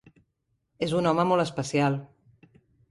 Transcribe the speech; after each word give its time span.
És 0.87 0.95
un 1.01 1.11
home 1.11 1.27
molt 1.33 1.47
especial. 1.47 2.01